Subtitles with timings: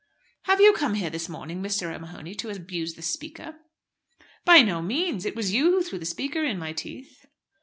[0.45, 1.95] "Have you come here this morning, Mr.
[1.95, 3.57] O'Mahony, to abuse the Speaker?"
[4.43, 5.27] "By no means.
[5.27, 7.27] It was you who threw the Speaker in my teeth."